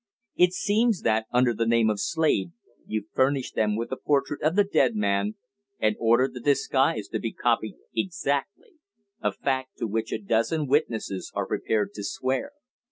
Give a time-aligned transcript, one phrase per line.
[0.35, 2.53] It seems that, under the name of Slade,
[2.87, 5.35] you furnished them with a portrait of the dead man
[5.79, 8.79] and ordered the disguise to be copied exactly
[9.21, 12.53] a fact to which a dozen witnesses are prepared to swear.